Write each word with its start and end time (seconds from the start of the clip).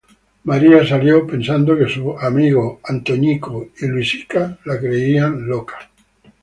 Leah 0.45 0.81
corrió 0.89 1.27
pensando 1.27 1.77
que 1.77 1.87
sus 1.87 2.19
amigos 2.23 2.79
Mike 2.97 3.71
y 3.81 3.87
Jessica 3.87 4.57
la 4.65 4.79
creyeran 4.79 5.47
loca. 5.47 5.91